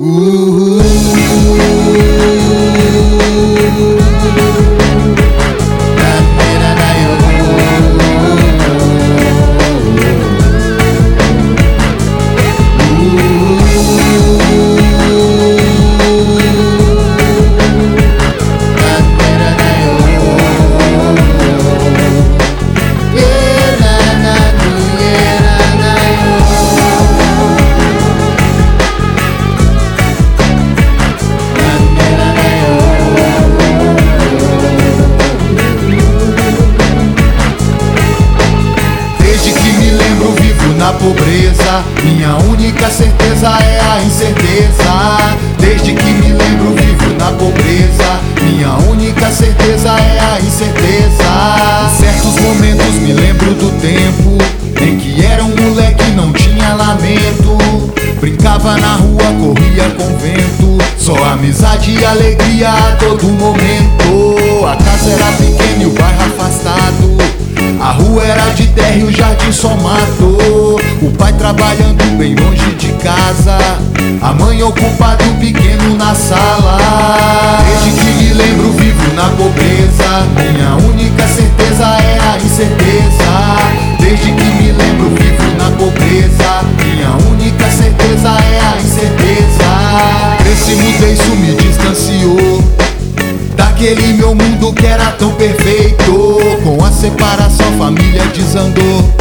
Desde 0.00 0.77
Minha 42.04 42.36
única 42.36 42.90
certeza 42.90 43.48
é 43.48 43.80
a 43.80 44.02
incerteza. 44.02 45.38
Desde 45.58 45.92
que 45.94 46.04
me 46.04 46.32
lembro 46.32 46.74
vivo 46.74 47.14
na 47.18 47.32
pobreza. 47.32 48.20
Minha 48.42 48.74
única 48.88 49.30
certeza 49.30 49.90
é 49.90 50.18
a 50.20 50.40
incerteza. 50.40 51.24
Em 51.86 51.96
certos 52.00 52.40
momentos 52.40 52.94
me 52.94 53.12
lembro 53.12 53.54
do 53.54 53.70
tempo 53.80 54.38
Em 54.80 54.96
que 54.96 55.24
era 55.24 55.44
um 55.44 55.54
moleque 55.54 56.10
não 56.12 56.32
tinha 56.32 56.74
lamento. 56.74 57.58
Brincava 58.20 58.76
na 58.76 58.96
rua, 58.96 59.24
corria 59.40 59.90
com 59.90 60.16
vento. 60.18 60.78
Só 60.96 61.14
amizade 61.24 61.96
e 61.98 62.04
alegria 62.04 62.70
a 62.70 62.96
todo 62.96 63.24
momento. 63.24 64.66
A 64.66 64.76
casa 64.76 65.10
era 65.10 65.32
pequena 65.32 65.82
e 65.82 65.86
o 65.86 65.90
bairro 65.90 66.22
afastado 66.22 67.27
rua 67.98 68.24
era 68.24 68.50
de 68.54 68.66
terra 68.68 68.96
e 68.96 69.04
o 69.04 69.12
jardim 69.12 69.52
só 69.52 69.74
matou. 69.76 70.80
O 71.02 71.10
pai 71.16 71.32
trabalhando 71.34 72.04
bem 72.16 72.34
longe 72.34 72.74
de 72.74 72.92
casa. 72.94 73.58
A 74.20 74.32
mãe 74.32 74.62
ocupada 74.62 75.24
e 75.24 75.28
o 75.28 75.34
pequeno 75.34 75.96
na 75.96 76.07
mundo 94.68 94.72
que 94.74 94.86
era 94.86 95.12
tão 95.12 95.32
perfeito. 95.32 96.38
Com 96.62 96.84
a 96.84 96.90
separação 96.90 97.72
família 97.78 98.24
desandou. 98.34 99.14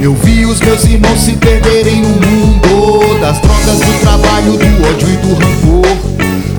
Eu 0.00 0.14
vi 0.14 0.44
os 0.44 0.60
meus 0.60 0.84
irmãos 0.84 1.20
se 1.20 1.32
perderem 1.32 2.02
no 2.02 2.08
mundo. 2.08 3.18
Das 3.20 3.38
drogas, 3.40 3.80
do 3.80 4.00
trabalho, 4.00 4.52
do 4.52 4.88
ódio 4.88 5.08
e 5.08 5.16
do 5.16 5.34
rancor. 5.34 5.96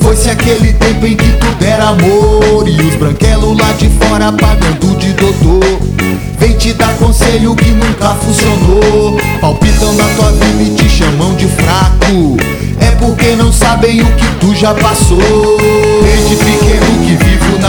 Foi-se 0.00 0.30
aquele 0.30 0.72
tempo 0.74 1.06
em 1.06 1.16
que 1.16 1.32
tudo 1.32 1.64
era 1.64 1.88
amor. 1.88 2.68
E 2.68 2.80
os 2.80 2.94
branquelos 2.96 3.58
lá 3.58 3.72
de 3.72 3.88
fora 3.90 4.32
pagando 4.32 4.96
de 4.96 5.12
doutor. 5.12 5.80
Vem 6.38 6.52
te 6.56 6.72
dar 6.72 6.94
conselho 6.96 7.54
que 7.54 7.70
nunca 7.70 8.14
funcionou. 8.14 9.18
Palpitam 9.40 9.92
na 9.94 10.08
tua 10.16 10.32
vida 10.32 10.62
e 10.62 10.74
te 10.74 10.88
chamam 10.88 11.34
de 11.36 11.46
fraco. 11.46 12.36
É 12.80 12.90
porque 12.96 13.34
não 13.36 13.52
sabem 13.52 14.02
o 14.02 14.06
que 14.16 14.26
tu 14.40 14.54
já 14.54 14.74
passou 14.74 15.79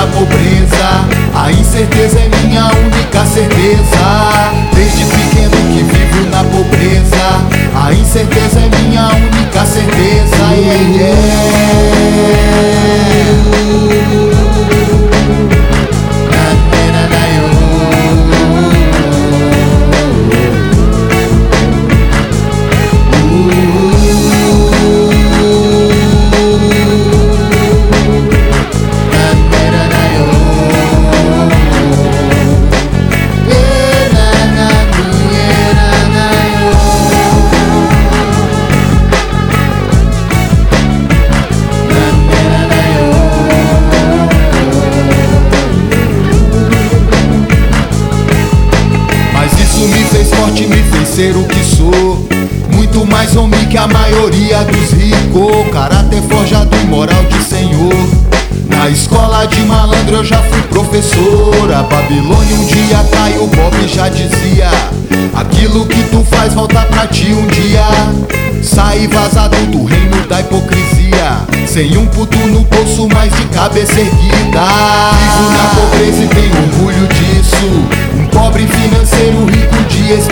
na 0.02 0.08
pobreza. 0.08 1.06
A 1.36 1.52
incerteza 1.52 2.20
é 2.20 2.30
minha 2.44 2.66
única 2.66 3.26
certeza. 3.26 4.52
Desde 4.73 5.06
pequeno 5.06 5.52
que 5.72 5.84
vivo 5.84 6.30
na 6.32 6.44
pobreza. 6.44 7.45
A 7.76 7.94
incerteza 7.94 8.60
é 8.60 8.70
minha 8.82 9.08
única 9.10 9.66
certeza. 9.66 10.42
Yeah, 10.58 11.01
ser 51.21 51.37
o 51.37 51.43
que 51.43 51.64
sou. 51.64 52.27
Muito 52.73 53.05
mais 53.05 53.36
homem 53.36 53.64
que 53.67 53.77
a 53.77 53.87
maioria 53.87 54.64
dos 54.64 54.92
ricos. 54.92 55.71
Caráter 55.71 56.20
forjado 56.23 56.76
e 56.76 56.86
moral 56.87 57.23
de 57.26 57.43
senhor. 57.43 57.93
Na 58.67 58.89
escola 58.89 59.45
de 59.45 59.61
malandro 59.61 60.15
eu 60.15 60.26
já 60.26 60.42
fui 60.42 60.61
professor. 60.64 61.71
A 61.71 61.83
Babilônia 61.83 62.55
um 62.55 62.65
dia 62.65 63.05
caiu, 63.11 63.45
Bob 63.45 63.87
já 63.87 64.10
dizia: 64.10 64.71
Aquilo 65.36 65.86
que 65.86 66.02
tu 66.10 66.23
faz 66.23 66.55
volta 66.55 66.81
pra 66.86 67.05
ti 67.05 67.27
um 67.27 67.45
dia. 67.45 67.86
Saí 68.64 69.05
vazado 69.05 69.58
do 69.67 69.83
reino 69.86 70.26
da 70.27 70.39
hipocrisia. 70.39 71.45
Sem 71.67 71.98
um 71.98 72.08
puto 72.08 72.37
no 72.48 72.61
bolso, 72.61 73.08
mas 73.14 73.31
de 73.33 73.45
cabeça 73.45 73.99
erguida. 73.99 74.65
Vivo 75.21 75.52
na 75.52 75.70
pobreza 75.76 76.23
e 76.23 76.27
tenho 76.27 76.64
orgulho 76.64 77.08
disso. 77.08 77.65
Um 78.17 78.26
pobre 78.27 78.65
financeiro, 78.65 79.45
rico 79.45 79.83
de 79.87 80.14
espírito. 80.14 80.30